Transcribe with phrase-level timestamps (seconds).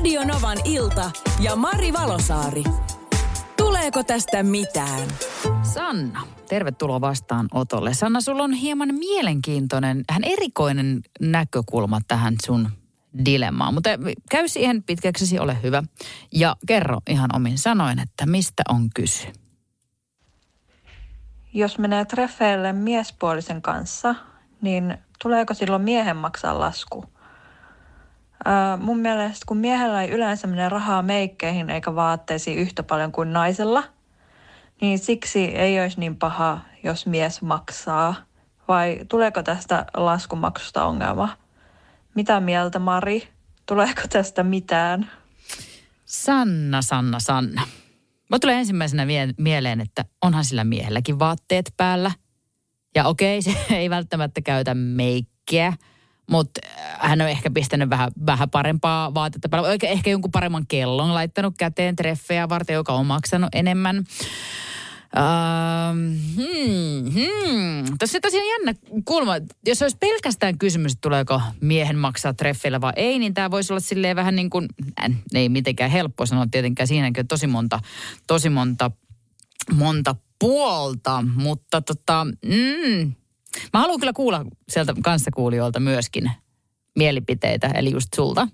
[0.00, 2.64] Radio Novan ilta ja Mari Valosaari.
[3.56, 5.08] Tuleeko tästä mitään?
[5.62, 7.94] Sanna, tervetuloa vastaan Otolle.
[7.94, 12.70] Sanna, sulla on hieman mielenkiintoinen, hän erikoinen näkökulma tähän sun
[13.24, 13.74] dilemmaan.
[13.74, 13.90] Mutta
[14.30, 15.82] käy siihen pitkäksesi, ole hyvä.
[16.32, 19.28] Ja kerro ihan omin sanoin, että mistä on kysy.
[21.54, 24.14] Jos menee treffeille miespuolisen kanssa,
[24.62, 27.04] niin tuleeko silloin miehen maksaa lasku?
[28.44, 33.32] Ää, mun mielestä kun miehellä ei yleensä mene rahaa meikkeihin eikä vaatteisiin yhtä paljon kuin
[33.32, 33.84] naisella,
[34.80, 38.14] niin siksi ei olisi niin paha, jos mies maksaa.
[38.68, 41.28] Vai tuleeko tästä laskumaksusta ongelma?
[42.14, 43.28] Mitä mieltä Mari?
[43.66, 45.10] Tuleeko tästä mitään?
[46.04, 47.62] Sanna, Sanna, Sanna.
[48.30, 49.06] Mä tulee ensimmäisenä
[49.38, 52.10] mieleen, että onhan sillä miehelläkin vaatteet päällä.
[52.94, 55.72] Ja okei, se ei välttämättä käytä meikkiä,
[56.30, 56.60] mutta
[56.98, 59.68] hän on ehkä pistänyt vähän, vähän parempaa vaatetta päällä.
[59.68, 64.04] Oikein ehkä jonkun paremman kellon laittanut käteen treffejä varten, joka on maksanut enemmän.
[65.16, 65.94] Uh,
[66.36, 67.96] hmm, hmm.
[67.98, 69.32] Tässä on tosiaan jännä kulma.
[69.66, 73.80] Jos olisi pelkästään kysymys, että tuleeko miehen maksaa treffeillä vai ei, niin tämä voisi olla
[73.80, 74.68] silleen vähän niin kuin,
[75.00, 77.80] äh, ei mitenkään helppo sanoa tietenkään siinäkin, tosi monta,
[78.26, 78.90] tosi monta,
[79.72, 83.12] monta puolta, mutta tota, mm,
[83.72, 86.30] mä haluan kyllä kuulla sieltä kanssakuulijoilta myöskin
[86.96, 88.48] mielipiteitä, eli just sulta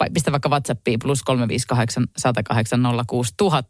[0.00, 3.62] vai pistä vaikka WhatsAppiin plus 358 108 000.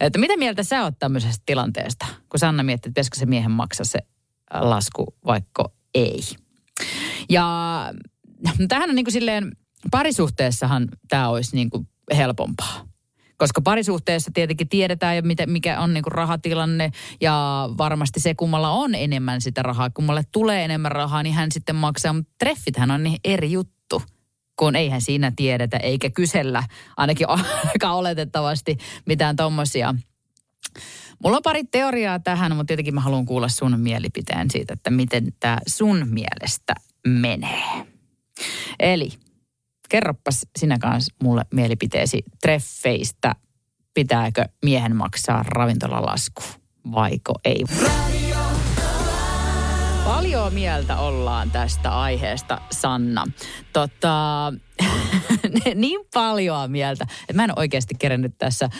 [0.00, 3.84] Että mitä mieltä sä oot tämmöisestä tilanteesta, kun Sanna miettii, että pitäisikö se miehen maksaa
[3.84, 3.98] se
[4.60, 6.20] lasku, vaikka ei.
[7.28, 7.46] Ja
[8.68, 9.56] tähän on niin kuin silleen,
[9.90, 12.95] parisuhteessahan tämä olisi niin kuin helpompaa.
[13.38, 18.94] Koska parisuhteessa tietenkin tiedetään jo, mikä on niin kuin rahatilanne ja varmasti se, kummalla on
[18.94, 22.12] enemmän sitä rahaa, kummalle tulee enemmän rahaa, niin hän sitten maksaa.
[22.12, 24.02] Mutta treffithän on niin eri juttu
[24.58, 26.62] kun eihän siinä tiedetä eikä kysellä,
[26.96, 27.26] ainakin
[27.72, 29.94] aika oletettavasti mitään tommosia.
[31.22, 35.32] Mulla on pari teoriaa tähän, mutta tietenkin mä haluan kuulla sun mielipiteen siitä, että miten
[35.40, 36.74] tämä sun mielestä
[37.06, 37.86] menee.
[38.80, 39.10] Eli
[39.88, 43.34] kerroppas sinä kanssa mulle mielipiteesi treffeistä.
[43.94, 46.42] Pitääkö miehen maksaa ravintolalasku
[46.92, 47.64] vaiko ei?
[50.04, 53.26] Paljon mieltä ollaan tästä aiheesta, Sanna.
[53.72, 54.52] Tota,
[55.74, 58.70] niin paljon mieltä, että mä en oikeasti kerennyt tässä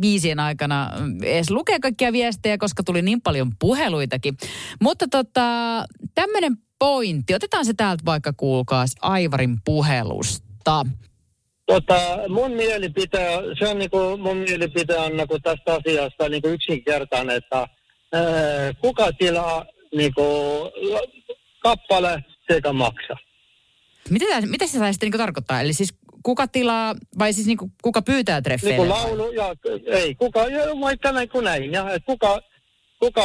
[0.00, 0.90] biisien aikana
[1.22, 4.36] edes lukea kaikkia viestejä, koska tuli niin paljon puheluitakin.
[4.80, 5.84] Mutta tota,
[6.14, 10.86] tämmöinen pointti, otetaan se täältä vaikka kuulkaas Aivarin puhelusta.
[11.66, 13.28] Tota, mun mielipite,
[13.58, 17.68] se on niinku, mun mielipite on niinku tästä asiasta niinku yksinkertainen, että ää,
[18.80, 20.22] kuka tilaa niinku,
[21.62, 23.16] kappale sekä maksa.
[24.10, 25.60] Mitä, mitä se sitten niinku tarkoittaa?
[25.60, 28.78] Eli siis kuka tilaa, vai siis niinku, kuka pyytää treffeille?
[28.78, 29.54] Niinku laulu, ja,
[29.86, 30.40] ei, kuka,
[30.80, 32.40] vaikka näin kuin näin, ja, kuka,
[33.00, 33.22] kuka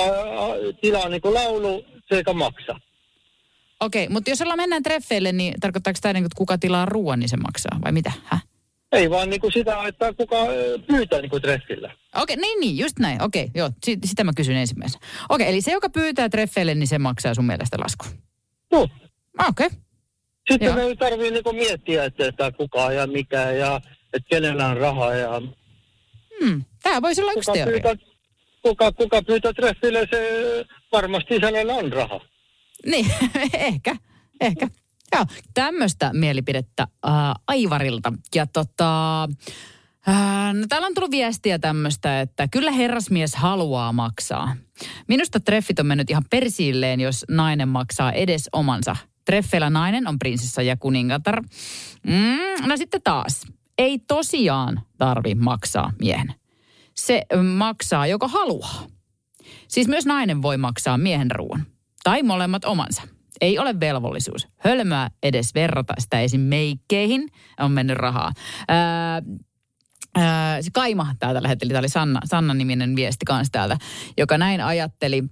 [0.82, 2.80] tilaa niinku laulu sekä maksa.
[3.84, 7.20] Okei, okay, mutta jos ollaan mennään treffeille, niin tarkoittaako tämä, niin, että kuka tilaa ruoan,
[7.20, 8.12] niin se maksaa, vai mitä?
[8.24, 8.44] Häh?
[8.92, 10.36] Ei vaan niin kuin sitä, että kuka
[10.88, 11.88] pyytää niin kuin treffillä.
[11.88, 13.22] Okei, okay, niin, niin, just näin.
[13.22, 13.70] Okei, okay, joo,
[14.06, 15.06] sitä mä kysyn ensimmäisenä.
[15.30, 18.06] Okei, okay, eli se, joka pyytää treffeille, niin se maksaa sun mielestä lasku?
[18.72, 18.90] Joo.
[19.38, 19.68] Ah, okei.
[19.68, 19.80] Okay.
[20.52, 20.76] Sitten joo.
[20.76, 23.82] me ei tarvitse niin miettiä, että, että kuka ja mikä ja
[24.14, 25.42] että kenellä on rahaa ja...
[26.40, 27.74] Hmm, tämä voisi olla yksi kuka teoria.
[27.74, 27.96] Pyytää,
[28.62, 32.20] kuka, kuka pyytää treffille, se varmasti hänellä on raha.
[32.86, 33.12] Niin,
[33.54, 33.96] ehkä,
[34.42, 34.68] ehkä.
[35.16, 37.14] Joo, tämmöistä mielipidettä äh,
[37.48, 38.14] Aivarilta.
[38.36, 44.56] Ja tota, äh, no täällä on tullut viestiä tämmöistä, että kyllä herrasmies haluaa maksaa.
[45.08, 48.96] Minusta treffit on mennyt ihan persiilleen, jos nainen maksaa edes omansa.
[49.26, 51.44] Treffeillä nainen on prinsessa ja kuningatar.
[52.08, 53.42] Mm, no sitten taas,
[53.78, 56.34] ei tosiaan tarvi maksaa miehen.
[56.96, 57.22] Se
[57.58, 58.88] maksaa, joka haluaa.
[59.68, 61.66] Siis myös nainen voi maksaa miehen ruoan.
[62.04, 63.02] Tai molemmat omansa.
[63.42, 64.48] Ei ole velvollisuus.
[64.58, 66.42] Hölmöä edes verrata sitä esim.
[66.42, 67.30] meikkeihin.
[67.60, 68.32] On mennyt rahaa.
[68.68, 69.22] Ää,
[70.16, 73.78] ää, Kaima täältä lähetteli, tämä oli Sanna, Sanna-niminen viesti kanssa täältä,
[74.18, 75.24] joka näin ajatteli.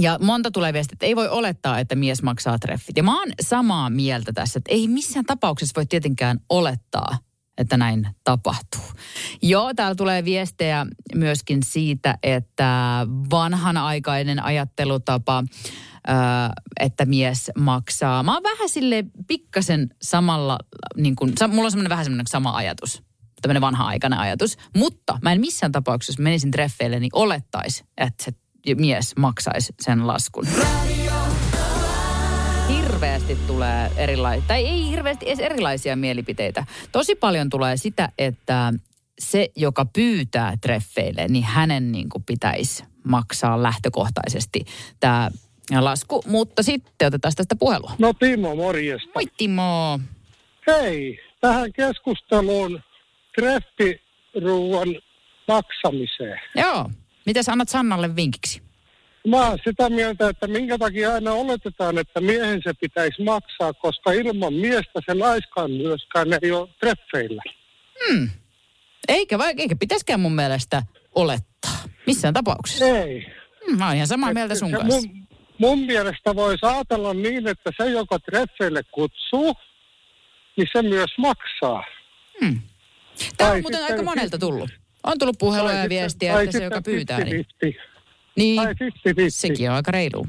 [0.00, 2.96] Ja monta tulee viesti, että ei voi olettaa, että mies maksaa treffit.
[2.96, 7.18] Ja mä oon samaa mieltä tässä, että ei missään tapauksessa voi tietenkään olettaa,
[7.58, 8.92] että näin tapahtuu.
[9.42, 15.44] Joo, täällä tulee viestejä myöskin siitä, että vanhanaikainen ajattelutapa,
[16.80, 18.22] että mies maksaa.
[18.22, 20.58] Mä oon vähän sille pikkasen samalla,
[20.96, 23.02] niin kuin, mulla on vähän semmoinen sama ajatus
[23.42, 24.56] tämmöinen vanha-aikainen ajatus.
[24.76, 28.32] Mutta mä en missään tapauksessa, jos menisin treffeille, niin olettaisi, että se
[28.74, 30.46] mies maksaisi sen laskun.
[30.46, 30.91] Hirveä
[33.02, 36.66] hirveästi tulee erilaisia, tai ei hirveästi edes erilaisia mielipiteitä.
[36.92, 38.72] Tosi paljon tulee sitä, että
[39.18, 44.64] se, joka pyytää treffeille, niin hänen niin kuin pitäisi maksaa lähtökohtaisesti
[45.00, 45.30] tämä
[45.80, 46.22] lasku.
[46.26, 47.92] Mutta sitten otetaan tästä puhelua.
[47.98, 49.10] No Timo, morjesta.
[49.14, 50.00] Moi Timo.
[50.66, 52.80] Hei, tähän keskusteluun
[53.34, 54.88] treffiruuan
[55.48, 56.40] maksamiseen.
[56.56, 56.90] Joo.
[57.26, 58.62] Miten annat Sannalle vinkiksi?
[59.28, 64.12] Mä oon sitä mieltä, että minkä takia aina oletetaan, että miehen se pitäisi maksaa, koska
[64.12, 67.42] ilman miestä se naiskaan myöskään ei ole treffeillä.
[68.08, 68.30] Hmm.
[69.08, 70.82] Eikä, vai, eikä pitäisikään mun mielestä
[71.14, 71.78] olettaa.
[72.06, 72.84] Missään tapauksessa.
[72.86, 73.26] Ei.
[73.66, 75.00] Hmm, mä oon ihan samaa mieltä sun kanssa.
[75.08, 75.26] Mun,
[75.58, 79.54] mun mielestä voisi ajatella niin, että se, joka treffeille kutsuu,
[80.56, 81.84] niin se myös maksaa.
[82.40, 82.60] Hmm.
[83.36, 84.70] Tämä Tai on muuten sitten- aika monelta tullut.
[85.04, 87.91] On tullut puheluja Tai ja viestiä, tai että se, joka pyytää, niin, 50-50.
[88.36, 88.76] Niin Tai 50-50.
[89.28, 90.26] sekin on aika reilu.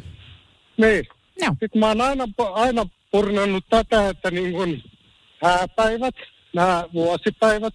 [0.77, 1.07] Niin.
[1.41, 1.55] Joo.
[1.59, 2.23] Sitten mä oon aina,
[2.53, 4.83] aina purnannut tätä, että niin kuin
[5.43, 6.15] hääpäivät,
[6.53, 7.73] nämä vuosipäivät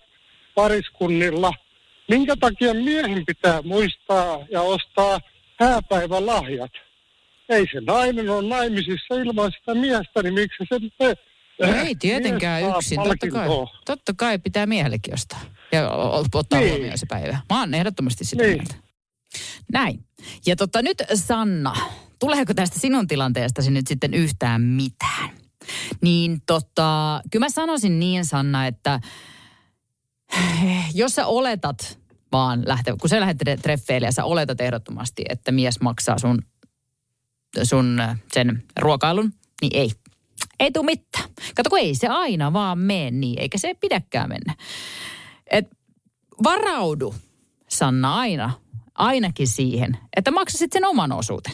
[0.55, 1.53] pariskunnilla,
[2.09, 5.21] minkä takia miehen pitää muistaa ja ostaa
[5.61, 6.71] hääpäivälahjat?
[7.49, 11.15] Ei se nainen ole naimisissa ilman sitä miestä, niin miksi se te,
[11.67, 13.03] No ei tietenkään yksin.
[13.03, 13.49] Totta kai,
[13.87, 15.41] totta kai pitää miehellekin ostaa.
[15.73, 15.91] Ja
[16.35, 16.71] ottaa Niin.
[16.71, 17.39] huomioon se päivä.
[17.53, 18.57] Mä oon ehdottomasti sitä Niin.
[18.57, 18.75] mieltä.
[19.73, 20.05] Näin.
[20.47, 21.77] Ja tota nyt Sanna,
[22.19, 25.31] tuleeko tästä sinun tilanteestasi nyt sitten yhtään mitään?
[26.01, 29.01] Niin tota, kyllä mä sanoisin niin Sanna, että
[30.95, 31.99] jos sä oletat
[32.33, 36.43] vaan lähteä, kun sä lähdet treffeille ja sä oletat ehdottomasti, että mies maksaa sun,
[37.63, 39.91] sun sen ruokailun, niin ei.
[40.61, 41.25] Ei tule mitään.
[41.55, 44.55] Kato, kun ei se aina vaan mene niin, eikä se pidäkään mennä.
[45.51, 45.67] Et
[46.45, 47.15] varaudu,
[47.69, 48.51] Sanna, aina,
[48.99, 51.53] ainakin siihen, että maksasit sen oman osuuden.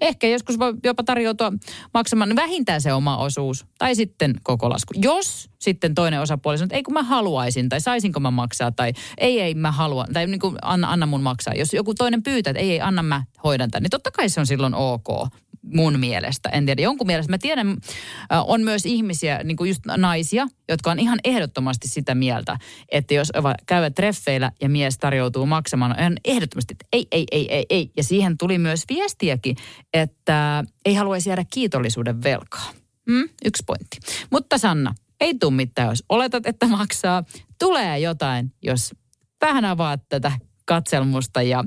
[0.00, 1.52] Ehkä joskus voi jopa tarjoutua
[1.94, 4.94] maksamaan vähintään se oma osuus tai sitten koko lasku.
[4.96, 8.92] Jos sitten toinen osapuoli sanoo, että ei kun mä haluaisin tai saisinko mä maksaa tai
[9.18, 11.54] ei ei mä haluan tai niin kuin anna, anna mun maksaa.
[11.54, 14.40] Jos joku toinen pyytää, että ei ei anna mä hoidan tämän, niin totta kai se
[14.40, 15.28] on silloin ok
[15.74, 16.48] mun mielestä.
[16.48, 17.32] En tiedä, jonkun mielestä.
[17.32, 17.76] Mä tiedän, äh,
[18.46, 22.58] on myös ihmisiä, niin kuin just naisia, jotka on ihan ehdottomasti sitä mieltä,
[22.92, 23.32] että jos
[23.66, 27.90] käyvät treffeillä ja mies tarjoutuu maksamaan, on ehdottomasti, että ei, ei, ei, ei, ei.
[27.96, 29.56] Ja siihen tuli myös viestiäkin,
[29.94, 32.72] että ei haluaisi jäädä kiitollisuuden velkaa.
[33.08, 33.98] Mm, yksi pointti.
[34.30, 37.24] Mutta Sanna, ei tule mitään, jos oletat, että maksaa.
[37.58, 38.94] Tulee jotain, jos
[39.40, 40.32] vähän avaat tätä
[40.64, 41.64] katselmusta ja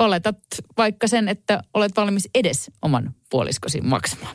[0.00, 0.36] oletat
[0.76, 4.32] vaikka sen, että olet valmis edes oman puoliskosi maksamaan.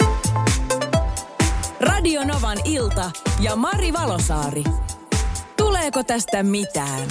[1.79, 4.63] Radio Novan ilta ja Mari Valosaari.
[5.57, 7.09] Tuleeko tästä mitään?